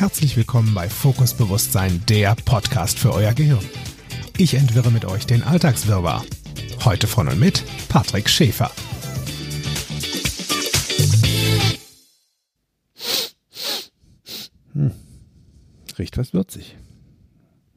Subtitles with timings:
[0.00, 3.62] Herzlich willkommen bei Fokus Bewusstsein, der Podcast für euer Gehirn.
[4.38, 6.24] Ich entwirre mit euch den Alltagswirrwarr.
[6.86, 8.70] Heute von und mit Patrick Schäfer.
[14.72, 14.92] Hm.
[15.98, 16.78] Riecht was würzig.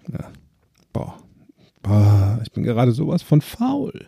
[0.09, 0.31] Ja.
[0.93, 1.17] Boah.
[1.81, 4.07] Boah, ich bin gerade sowas von faul.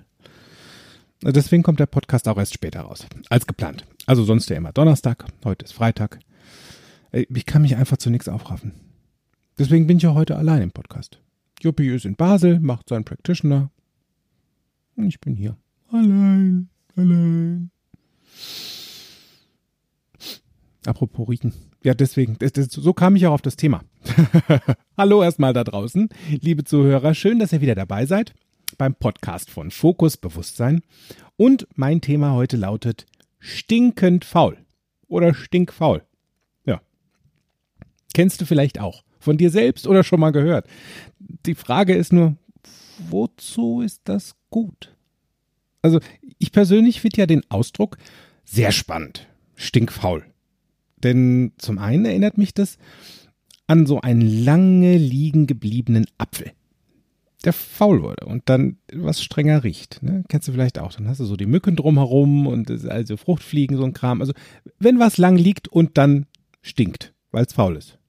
[1.21, 3.85] Deswegen kommt der Podcast auch erst später raus, als geplant.
[4.05, 6.19] Also sonst ja immer Donnerstag, heute ist Freitag.
[7.15, 8.73] Ich kann mich einfach zu nichts aufraffen.
[9.57, 11.21] Deswegen bin ich ja heute allein im Podcast.
[11.61, 13.71] Juppie ist in Basel, macht seinen Practitioner.
[14.97, 15.55] Und ich bin hier.
[15.91, 17.71] Allein, allein.
[20.85, 21.53] Apropos Riechen.
[21.83, 23.81] Ja, deswegen, das, das, so kam ich auch auf das Thema.
[24.97, 27.13] Hallo erstmal da draußen, liebe Zuhörer.
[27.13, 28.33] Schön, dass ihr wieder dabei seid
[28.77, 30.81] beim Podcast von Fokus Bewusstsein.
[31.37, 33.05] Und mein Thema heute lautet
[33.39, 34.57] stinkend faul
[35.07, 36.03] oder stinkfaul.
[38.15, 39.03] Kennst du vielleicht auch.
[39.19, 40.67] Von dir selbst oder schon mal gehört.
[41.19, 42.37] Die Frage ist nur,
[43.09, 44.95] wozu ist das gut?
[45.81, 45.99] Also,
[46.39, 47.97] ich persönlich finde ja den Ausdruck
[48.45, 49.27] sehr spannend.
[49.55, 50.23] Stinkfaul.
[51.03, 52.77] Denn zum einen erinnert mich das
[53.67, 56.53] an so einen lange liegen gebliebenen Apfel,
[57.43, 60.01] der faul wurde und dann was strenger riecht.
[60.03, 60.23] Ne?
[60.29, 60.93] Kennst du vielleicht auch.
[60.93, 64.21] Dann hast du so die Mücken drumherum und also Fruchtfliegen, so ein Kram.
[64.21, 64.31] Also
[64.79, 66.27] wenn was lang liegt und dann
[66.61, 67.99] stinkt, weil es faul ist.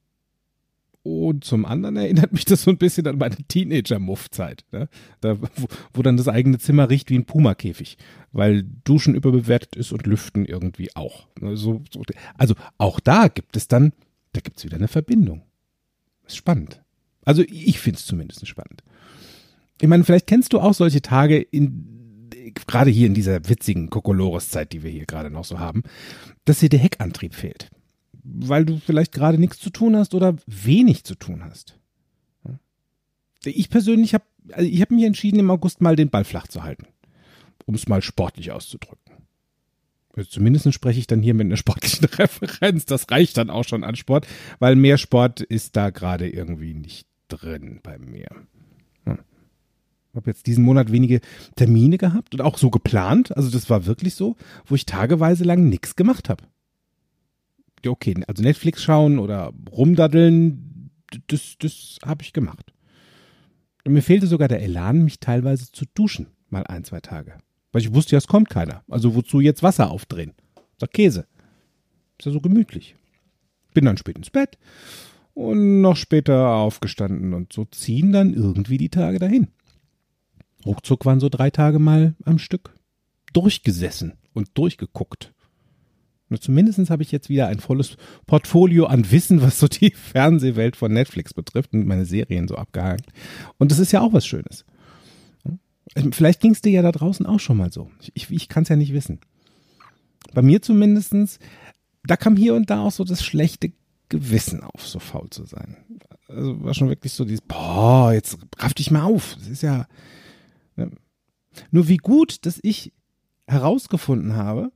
[1.06, 4.64] Und zum anderen erinnert mich das so ein bisschen an meine Teenager-Muff-Zeit.
[4.72, 4.88] Ne?
[5.20, 7.96] Da, wo, wo, dann das eigene Zimmer riecht wie ein Pumakäfig,
[8.32, 11.28] weil Duschen überbewertet ist und Lüften irgendwie auch.
[11.40, 11.56] Ne?
[11.56, 12.02] So, so,
[12.36, 13.92] also auch da gibt es dann,
[14.32, 15.42] da gibt es wieder eine Verbindung.
[16.26, 16.82] Ist spannend.
[17.24, 18.82] Also ich finde es zumindest spannend.
[19.80, 22.30] Ich meine, vielleicht kennst du auch solche Tage in,
[22.66, 25.84] gerade hier in dieser witzigen Kokolores-Zeit, die wir hier gerade noch so haben,
[26.46, 27.70] dass dir der Heckantrieb fehlt
[28.26, 31.78] weil du vielleicht gerade nichts zu tun hast oder wenig zu tun hast.
[33.44, 36.62] Ich persönlich habe also ich hab mich entschieden, im August mal den Ball flach zu
[36.62, 36.86] halten,
[37.64, 39.12] um es mal sportlich auszudrücken.
[40.14, 42.86] Also zumindest spreche ich dann hier mit einer sportlichen Referenz.
[42.86, 44.26] Das reicht dann auch schon an Sport,
[44.58, 48.28] weil mehr Sport ist da gerade irgendwie nicht drin bei mir.
[49.04, 49.18] Hm.
[50.12, 51.20] Ich habe jetzt diesen Monat wenige
[51.56, 53.36] Termine gehabt und auch so geplant.
[53.36, 56.44] Also das war wirklich so, wo ich tageweise lang nichts gemacht habe
[57.88, 60.90] okay, also Netflix schauen oder rumdaddeln,
[61.28, 62.72] das, das habe ich gemacht.
[63.84, 67.38] Und mir fehlte sogar der Elan, mich teilweise zu duschen, mal ein, zwei Tage.
[67.72, 68.82] Weil ich wusste ja, es kommt keiner.
[68.88, 70.34] Also wozu jetzt Wasser aufdrehen?
[70.78, 71.26] Sag Käse.
[72.18, 72.96] Ist ja so gemütlich.
[73.74, 74.58] Bin dann spät ins Bett
[75.34, 79.48] und noch später aufgestanden und so ziehen dann irgendwie die Tage dahin.
[80.64, 82.74] Ruckzuck waren so drei Tage mal am Stück
[83.34, 85.34] durchgesessen und durchgeguckt.
[86.40, 90.92] Zumindest habe ich jetzt wieder ein volles Portfolio an Wissen, was so die Fernsehwelt von
[90.92, 93.06] Netflix betrifft und meine Serien so abgehakt.
[93.58, 94.64] Und das ist ja auch was Schönes.
[96.10, 97.90] Vielleicht ging es dir ja da draußen auch schon mal so.
[98.14, 99.20] Ich, ich kann es ja nicht wissen.
[100.34, 101.38] Bei mir zumindestens,
[102.04, 103.72] da kam hier und da auch so das schlechte
[104.08, 105.76] Gewissen auf, so faul zu sein.
[106.28, 109.36] Also war schon wirklich so dieses, boah, jetzt raff dich mal auf.
[109.38, 109.86] Das ist ja.
[110.74, 110.90] Ne?
[111.70, 112.92] Nur wie gut, dass ich
[113.46, 114.72] herausgefunden habe,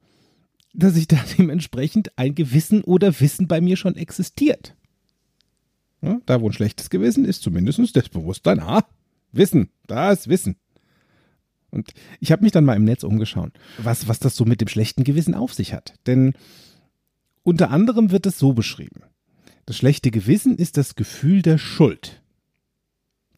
[0.72, 4.74] dass ich da dementsprechend ein Gewissen oder Wissen bei mir schon existiert.
[6.02, 8.60] Ja, da, wo ein schlechtes Gewissen ist, zumindest das Bewusstsein.
[8.60, 8.86] Ah,
[9.32, 10.56] Wissen, da ist Wissen.
[11.70, 14.68] Und ich habe mich dann mal im Netz umgeschaut, was, was das so mit dem
[14.68, 15.94] schlechten Gewissen auf sich hat.
[16.06, 16.32] Denn
[17.42, 19.02] unter anderem wird es so beschrieben.
[19.66, 22.19] Das schlechte Gewissen ist das Gefühl der Schuld.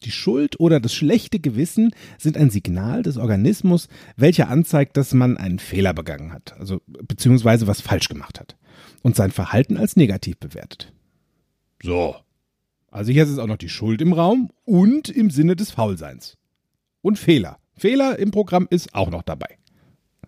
[0.03, 5.37] Die Schuld oder das schlechte Gewissen sind ein Signal des Organismus, welcher anzeigt, dass man
[5.37, 8.57] einen Fehler begangen hat, also beziehungsweise was falsch gemacht hat
[9.01, 10.91] und sein Verhalten als negativ bewertet.
[11.81, 12.15] So.
[12.91, 16.37] Also hier ist auch noch die Schuld im Raum und im Sinne des Faulseins.
[17.01, 17.57] Und Fehler.
[17.75, 19.57] Fehler im Programm ist auch noch dabei.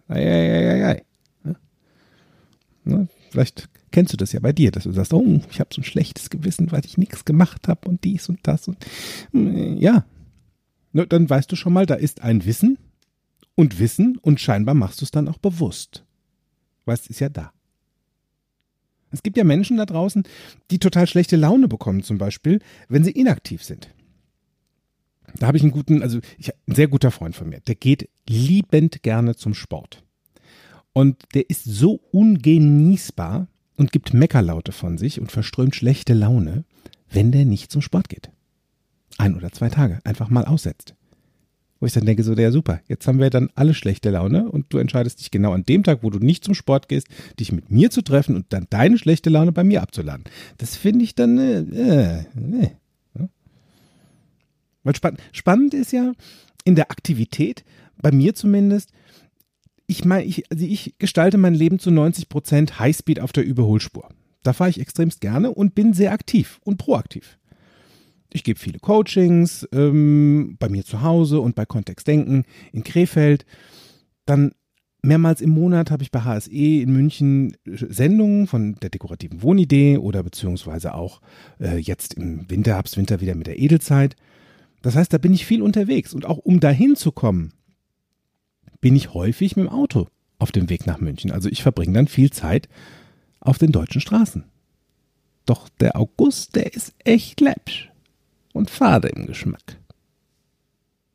[0.07, 1.03] Eieieiei.
[2.83, 3.07] Ne?
[3.31, 5.85] Vielleicht kennst du das ja bei dir, dass du sagst, oh, ich habe so ein
[5.85, 8.77] schlechtes Gewissen, weil ich nichts gemacht habe und dies und das und
[9.31, 10.05] hm, ja.
[10.91, 12.77] Dann weißt du schon mal, da ist ein Wissen
[13.55, 16.03] und Wissen und scheinbar machst du es dann auch bewusst.
[16.83, 17.53] Weil es ist ja da.
[19.11, 20.23] Es gibt ja Menschen da draußen,
[20.71, 22.59] die total schlechte Laune bekommen, zum Beispiel,
[22.89, 23.89] wenn sie inaktiv sind.
[25.39, 28.09] Da habe ich einen guten, also ich, ein sehr guter Freund von mir, der geht
[28.27, 30.03] liebend gerne zum Sport.
[30.91, 36.63] Und der ist so ungenießbar, und gibt Meckerlaute von sich und verströmt schlechte Laune,
[37.09, 38.29] wenn der nicht zum Sport geht.
[39.17, 40.95] Ein oder zwei Tage einfach mal aussetzt.
[41.79, 44.67] Wo ich dann denke, so, ja super, jetzt haben wir dann alle schlechte Laune und
[44.69, 47.07] du entscheidest dich genau an dem Tag, wo du nicht zum Sport gehst,
[47.39, 50.23] dich mit mir zu treffen und dann deine schlechte Laune bei mir abzuladen.
[50.57, 52.19] Das finde ich dann, äh, äh,
[52.63, 52.69] äh.
[54.83, 56.13] Weil spann spannend ist ja
[56.63, 57.65] in der Aktivität,
[58.01, 58.91] bei mir zumindest,
[59.87, 64.09] ich meine, ich, also ich gestalte mein Leben zu 90 Prozent Highspeed auf der Überholspur.
[64.43, 67.37] Da fahre ich extremst gerne und bin sehr aktiv und proaktiv.
[68.31, 72.43] Ich gebe viele Coachings ähm, bei mir zu Hause und bei Kontext Denken
[72.73, 73.45] in Krefeld.
[74.25, 74.51] Dann
[75.01, 80.21] mehrmals im Monat habe ich bei HSE in München Sendungen von der dekorativen Wohnidee oder
[80.21, 81.21] beziehungsweise auch
[81.59, 84.15] äh, jetzt im Winter, Herbst, wieder mit der Edelzeit.
[84.81, 87.53] Das heißt, da bin ich viel unterwegs und auch um dahin zu kommen,
[88.81, 90.07] bin ich häufig mit dem Auto
[90.39, 91.31] auf dem Weg nach München.
[91.31, 92.67] Also ich verbringe dann viel Zeit
[93.39, 94.43] auf den deutschen Straßen.
[95.45, 97.89] Doch der August, der ist echt läppsch
[98.53, 99.77] und fade im Geschmack.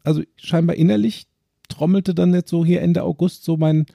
[0.04, 1.26] Also scheinbar innerlich
[1.68, 3.86] trommelte dann jetzt so hier Ende August so mein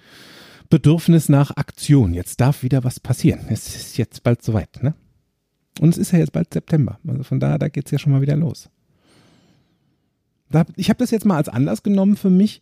[0.69, 2.13] Bedürfnis nach Aktion.
[2.13, 3.45] Jetzt darf wieder was passieren.
[3.49, 4.93] Es ist jetzt bald soweit, ne?
[5.79, 6.99] Und es ist ja jetzt bald September.
[7.07, 8.69] Also von daher, da geht es ja schon mal wieder los.
[10.75, 12.61] Ich habe das jetzt mal als Anlass genommen für mich,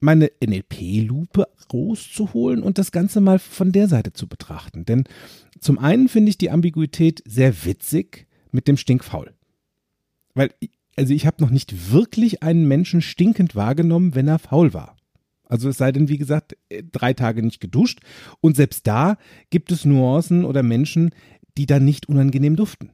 [0.00, 4.84] meine NLP-Lupe rauszuholen und das Ganze mal von der Seite zu betrachten.
[4.84, 5.04] Denn
[5.60, 9.32] zum einen finde ich die Ambiguität sehr witzig mit dem Stinkfaul.
[10.34, 10.50] Weil,
[10.96, 14.96] also ich habe noch nicht wirklich einen Menschen stinkend wahrgenommen, wenn er faul war.
[15.44, 16.56] Also es sei denn, wie gesagt,
[16.92, 18.00] drei Tage nicht geduscht.
[18.40, 19.16] Und selbst da
[19.50, 21.10] gibt es Nuancen oder Menschen,
[21.56, 22.90] die dann nicht unangenehm duften.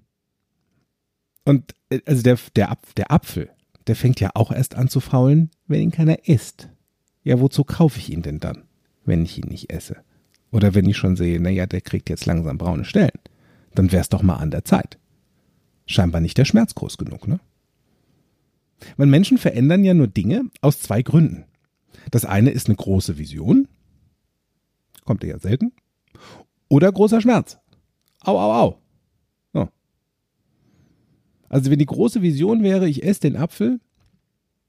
[1.45, 3.51] Und äh, also der, der, der Apfel,
[3.87, 6.69] der fängt ja auch erst an zu faulen, wenn ihn keiner isst.
[7.25, 8.65] Ja, wozu kaufe ich ihn denn dann,
[9.05, 9.97] wenn ich ihn nicht esse?
[10.51, 13.19] Oder wenn ich schon sehe, naja, der kriegt jetzt langsam braune Stellen.
[13.75, 14.99] Dann wäre es doch mal an der Zeit
[15.87, 17.41] scheinbar nicht der Schmerz groß genug, ne?
[18.97, 21.45] Weil Menschen verändern ja nur Dinge aus zwei Gründen.
[22.11, 23.69] Das eine ist eine große Vision,
[25.05, 25.73] kommt eher selten,
[26.69, 27.59] oder großer Schmerz.
[28.23, 28.79] Au, au, au.
[29.53, 29.69] So.
[31.49, 33.79] Also wenn die große Vision wäre, ich esse den Apfel,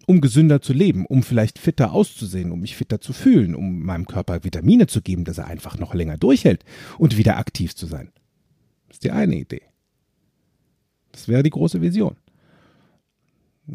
[0.05, 4.05] um gesünder zu leben, um vielleicht fitter auszusehen, um mich fitter zu fühlen, um meinem
[4.05, 6.63] Körper Vitamine zu geben, dass er einfach noch länger durchhält
[6.97, 8.11] und wieder aktiv zu sein.
[8.87, 9.61] Das ist die eine Idee.
[11.11, 12.17] Das wäre die große Vision.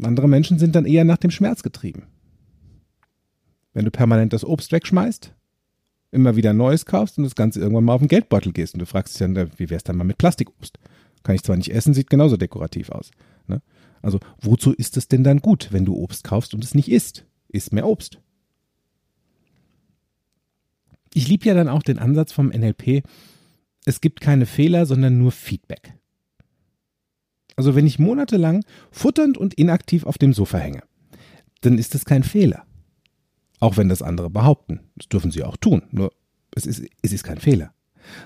[0.03, 2.03] Andere Menschen sind dann eher nach dem Schmerz getrieben.
[3.73, 5.33] Wenn du permanent das Obst wegschmeißt,
[6.11, 8.85] immer wieder Neues kaufst und das Ganze irgendwann mal auf den Geldbeutel gehst und du
[8.85, 10.77] fragst dich dann, wie wäre es dann mal mit Plastikobst?
[11.23, 13.11] Kann ich zwar nicht essen, sieht genauso dekorativ aus.
[13.47, 13.61] Ne?
[14.01, 17.25] Also wozu ist es denn dann gut, wenn du Obst kaufst und es nicht isst?
[17.49, 18.19] Isst mehr Obst.
[21.13, 23.03] Ich liebe ja dann auch den Ansatz vom NLP,
[23.85, 25.95] es gibt keine Fehler, sondern nur Feedback.
[27.55, 30.83] Also wenn ich monatelang futternd und inaktiv auf dem Sofa hänge,
[31.61, 32.65] dann ist das kein Fehler.
[33.59, 34.79] Auch wenn das andere behaupten.
[34.95, 35.83] Das dürfen sie auch tun.
[35.91, 36.13] Nur
[36.55, 37.73] es ist, es ist kein Fehler.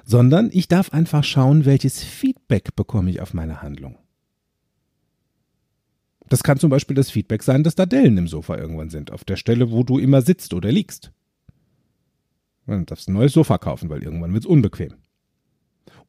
[0.06, 3.98] Sondern ich darf einfach schauen, welches Feedback bekomme ich auf meine Handlung.
[6.30, 9.24] Das kann zum Beispiel das Feedback sein, dass da Dellen im Sofa irgendwann sind, auf
[9.24, 11.12] der Stelle, wo du immer sitzt oder liegst.
[12.66, 14.94] Dann darfst du ein neues Sofa kaufen, weil irgendwann wird es unbequem.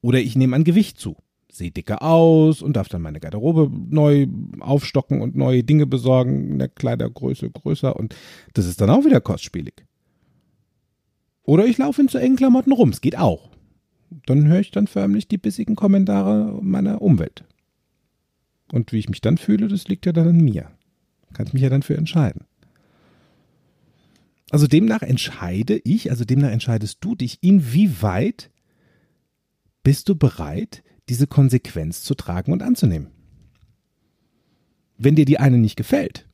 [0.00, 1.16] Oder ich nehme an Gewicht zu
[1.54, 4.26] sehe dicker aus und darf dann meine Garderobe neu
[4.60, 8.14] aufstocken und neue Dinge besorgen, in der Kleidergröße größer und
[8.54, 9.84] das ist dann auch wieder kostspielig.
[11.44, 13.50] Oder ich laufe in zu engen Klamotten rum, es geht auch.
[14.26, 17.44] Dann höre ich dann förmlich die bissigen Kommentare meiner Umwelt.
[18.74, 20.68] Und wie ich mich dann fühle, das liegt ja dann an mir.
[21.32, 22.44] Kann ich mich ja dann für entscheiden.
[24.50, 28.50] Also demnach entscheide ich, also demnach entscheidest du dich, inwieweit
[29.84, 33.12] bist du bereit, diese Konsequenz zu tragen und anzunehmen.
[34.98, 36.28] Wenn dir die eine nicht gefällt,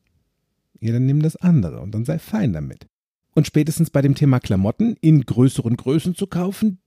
[0.80, 2.86] ja, dann nimm das andere und dann sei fein damit.
[3.34, 6.78] Und spätestens bei dem Thema Klamotten in größeren Größen zu kaufen,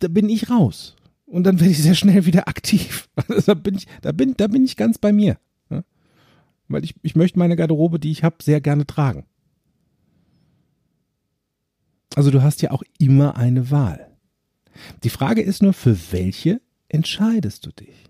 [0.00, 0.96] da bin ich raus.
[1.26, 3.08] Und dann werde ich sehr schnell wieder aktiv.
[3.28, 5.38] Also da bin ich, da bin, da bin ich ganz bei mir.
[5.70, 5.82] Ja?
[6.68, 9.26] Weil ich, ich möchte meine Garderobe, die ich habe, sehr gerne tragen.
[12.14, 14.16] Also du hast ja auch immer eine Wahl.
[15.02, 18.04] Die Frage ist nur, für welche entscheidest du dich?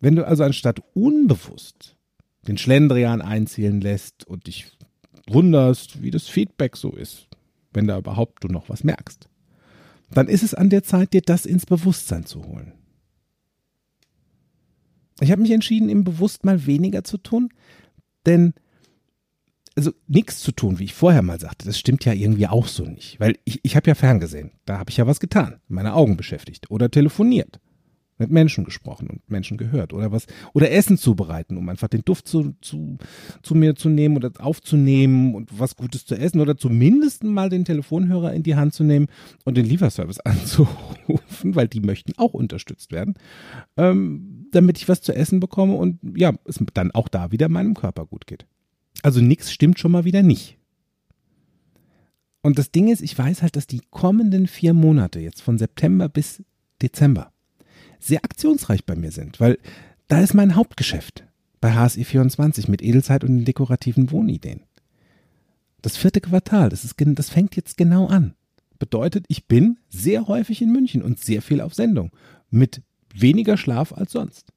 [0.00, 1.96] Wenn du also anstatt unbewusst
[2.46, 4.76] den Schlendrian einzielen lässt und dich
[5.28, 7.28] wunderst, wie das Feedback so ist,
[7.72, 9.28] wenn da überhaupt du noch was merkst,
[10.10, 12.72] dann ist es an der Zeit, dir das ins Bewusstsein zu holen.
[15.20, 17.50] Ich habe mich entschieden, im Bewusst mal weniger zu tun,
[18.26, 18.54] denn
[19.76, 22.84] also nichts zu tun, wie ich vorher mal sagte, das stimmt ja irgendwie auch so
[22.84, 23.20] nicht.
[23.20, 26.70] Weil ich, ich habe ja ferngesehen, da habe ich ja was getan, meine Augen beschäftigt
[26.70, 27.60] oder telefoniert
[28.18, 32.28] mit Menschen gesprochen und Menschen gehört oder was oder Essen zubereiten, um einfach den Duft
[32.28, 32.98] zu, zu,
[33.42, 37.64] zu mir zu nehmen oder aufzunehmen und was Gutes zu essen oder zumindest mal den
[37.64, 39.06] Telefonhörer in die Hand zu nehmen
[39.44, 43.14] und den Lieferservice anzurufen, weil die möchten auch unterstützt werden,
[43.76, 47.74] ähm, damit ich was zu essen bekomme und ja, es dann auch da wieder meinem
[47.74, 48.46] Körper gut geht.
[49.02, 50.58] Also nichts stimmt schon mal wieder nicht.
[52.42, 56.08] Und das Ding ist, ich weiß halt, dass die kommenden vier Monate, jetzt von September
[56.08, 56.42] bis
[56.80, 57.32] Dezember,
[57.98, 59.58] sehr aktionsreich bei mir sind, weil
[60.08, 61.24] da ist mein Hauptgeschäft
[61.60, 64.60] bei HSI24 mit Edelzeit und den dekorativen Wohnideen.
[65.82, 68.34] Das vierte Quartal, das, ist, das fängt jetzt genau an.
[68.78, 72.10] Bedeutet, ich bin sehr häufig in München und sehr viel auf Sendung.
[72.50, 72.82] Mit
[73.14, 74.52] weniger Schlaf als sonst.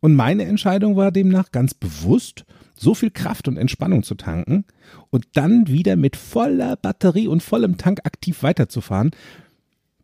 [0.00, 2.44] Und meine Entscheidung war demnach ganz bewusst,
[2.74, 4.64] so viel Kraft und Entspannung zu tanken
[5.10, 9.10] und dann wieder mit voller Batterie und vollem Tank aktiv weiterzufahren.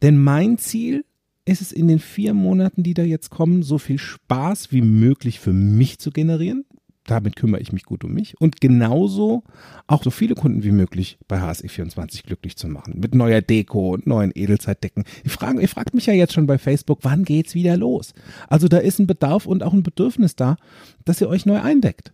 [0.03, 1.06] Denn mein Ziel
[1.47, 5.41] ist es in den vier Monaten, die da jetzt kommen, so viel Spaß wie möglich
[5.41, 6.65] für mich zu generieren.
[7.05, 9.45] Damit kümmere ich mich gut um mich und genauso
[9.87, 12.99] auch so viele Kunden wie möglich bei HSE24 glücklich zu machen.
[12.99, 15.05] Mit neuer Deko und neuen Edelzeitdecken.
[15.23, 18.13] Ihr fragt, ihr fragt mich ja jetzt schon bei Facebook, wann geht's wieder los?
[18.49, 20.57] Also da ist ein Bedarf und auch ein Bedürfnis da,
[21.05, 22.13] dass ihr euch neu eindeckt.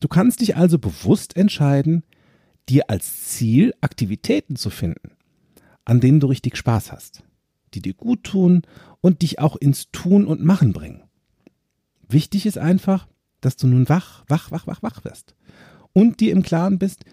[0.00, 2.02] Du kannst dich also bewusst entscheiden,
[2.68, 5.12] dir als Ziel Aktivitäten zu finden,
[5.84, 7.22] an denen du richtig Spaß hast
[7.74, 8.62] die dir gut tun
[9.00, 11.02] und dich auch ins Tun und Machen bringen.
[12.08, 13.08] Wichtig ist einfach,
[13.40, 15.34] dass du nun wach, wach, wach, wach, wach wirst
[15.92, 17.04] und dir im Klaren bist,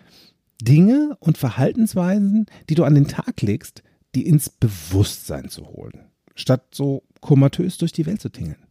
[0.61, 3.83] Dinge und Verhaltensweisen, die du an den Tag legst,
[4.15, 8.67] die ins Bewusstsein zu holen, statt so komatös durch die Welt zu tingeln.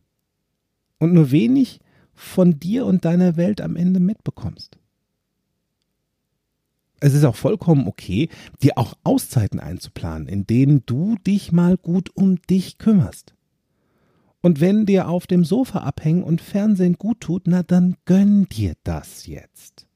[0.99, 1.81] Und nur wenig
[2.13, 4.80] von dir und deiner Welt am Ende mitbekommst
[7.01, 8.29] es ist auch vollkommen okay,
[8.63, 13.35] dir auch Auszeiten einzuplanen, in denen du dich mal gut um dich kümmerst.
[14.43, 18.75] Und wenn dir auf dem Sofa abhängen und Fernsehen gut tut, na dann gönn dir
[18.85, 19.87] das jetzt.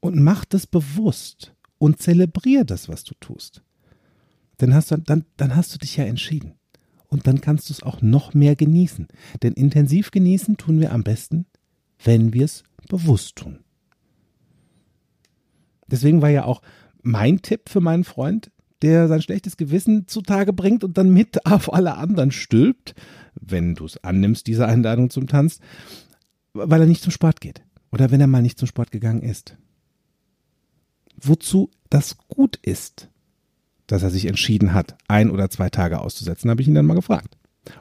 [0.00, 3.62] Und mach das bewusst und zelebrier das, was du tust.
[4.58, 6.54] Dann hast du, dann, dann hast du dich ja entschieden.
[7.08, 9.08] Und dann kannst du es auch noch mehr genießen.
[9.42, 11.46] Denn intensiv genießen tun wir am besten,
[12.02, 13.65] wenn wir es bewusst tun.
[15.86, 16.62] Deswegen war ja auch
[17.02, 18.50] mein Tipp für meinen Freund,
[18.82, 22.94] der sein schlechtes Gewissen zutage bringt und dann mit auf alle anderen stülpt,
[23.34, 25.60] wenn du es annimmst, diese Einladung zum Tanz,
[26.52, 27.62] weil er nicht zum Sport geht
[27.92, 29.56] oder wenn er mal nicht zum Sport gegangen ist.
[31.20, 33.08] Wozu das gut ist,
[33.86, 36.94] dass er sich entschieden hat, ein oder zwei Tage auszusetzen, habe ich ihn dann mal
[36.94, 37.38] gefragt.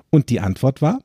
[0.10, 1.00] Und die Antwort war,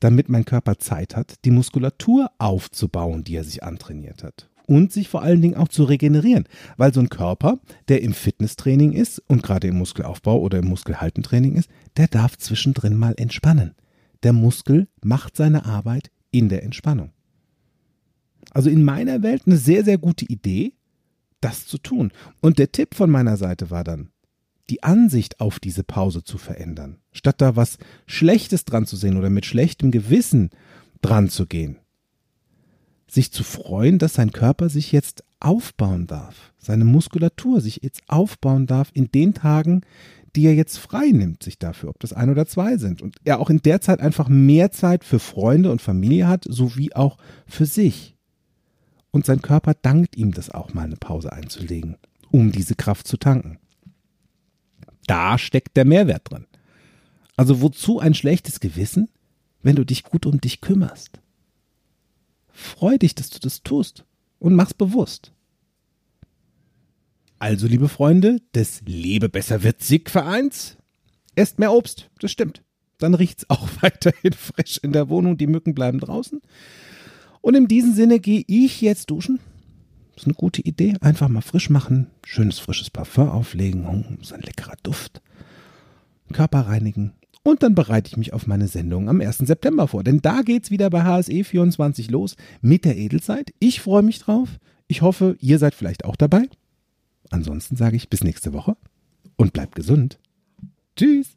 [0.00, 5.08] damit mein Körper Zeit hat, die Muskulatur aufzubauen, die er sich antrainiert hat und sich
[5.08, 6.44] vor allen Dingen auch zu regenerieren.
[6.76, 7.58] Weil so ein Körper,
[7.88, 12.96] der im Fitnesstraining ist und gerade im Muskelaufbau oder im Muskelhaltentraining ist, der darf zwischendrin
[12.96, 13.74] mal entspannen.
[14.22, 17.12] Der Muskel macht seine Arbeit in der Entspannung.
[18.50, 20.72] Also in meiner Welt eine sehr, sehr gute Idee,
[21.40, 22.12] das zu tun.
[22.40, 24.10] Und der Tipp von meiner Seite war dann,
[24.70, 26.98] die Ansicht auf diese Pause zu verändern.
[27.12, 30.50] Statt da was Schlechtes dran zu sehen oder mit schlechtem Gewissen
[31.02, 31.78] dran zu gehen,
[33.08, 38.66] sich zu freuen, dass sein Körper sich jetzt aufbauen darf, seine Muskulatur sich jetzt aufbauen
[38.66, 39.82] darf in den Tagen,
[40.34, 43.00] die er jetzt frei nimmt sich dafür, ob das ein oder zwei sind.
[43.00, 46.92] Und er auch in der Zeit einfach mehr Zeit für Freunde und Familie hat, sowie
[46.92, 48.16] auch für sich.
[49.10, 51.96] Und sein Körper dankt ihm das auch mal eine Pause einzulegen,
[52.30, 53.58] um diese Kraft zu tanken.
[55.06, 56.46] Da steckt der Mehrwert drin.
[57.36, 59.08] Also wozu ein schlechtes Gewissen,
[59.62, 61.20] wenn du dich gut um dich kümmerst?
[62.56, 64.06] Freu dich, dass du das tust
[64.38, 65.30] und mach's bewusst.
[67.38, 70.78] Also, liebe Freunde des Lebe besser wird Sieg Vereins,
[71.34, 72.62] esst mehr Obst, das stimmt.
[72.96, 76.40] Dann riecht's auch weiterhin frisch in der Wohnung, die Mücken bleiben draußen.
[77.42, 79.38] Und in diesem Sinne gehe ich jetzt duschen.
[80.14, 80.94] Das ist eine gute Idee.
[81.02, 85.20] Einfach mal frisch machen, schönes frisches Parfum auflegen, hm, so ein leckerer Duft.
[86.32, 87.12] Körper reinigen
[87.46, 89.38] und dann bereite ich mich auf meine Sendung am 1.
[89.38, 90.02] September vor.
[90.02, 93.54] Denn da geht's wieder bei HSE 24 los mit der Edelzeit.
[93.60, 94.58] Ich freue mich drauf.
[94.88, 96.48] Ich hoffe, ihr seid vielleicht auch dabei.
[97.30, 98.76] Ansonsten sage ich bis nächste Woche
[99.36, 100.18] und bleibt gesund.
[100.96, 101.36] Tschüss.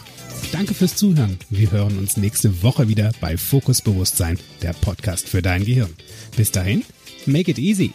[0.52, 1.36] Danke fürs Zuhören.
[1.50, 5.92] Wir hören uns nächste Woche wieder bei Fokus Bewusstsein, der Podcast für dein Gehirn.
[6.36, 6.84] Bis dahin,
[7.26, 7.90] make it easy.